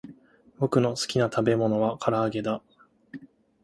[0.57, 2.63] ぼくのすきなたべものはからあげだ